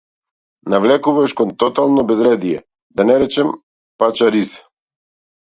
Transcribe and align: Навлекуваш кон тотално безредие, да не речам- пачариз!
Навлекуваш 0.73 1.31
кон 1.37 1.49
тотално 1.63 2.05
безредие, 2.13 2.63
да 2.95 3.05
не 3.05 3.19
речам- 3.19 3.49
пачариз! 3.99 4.51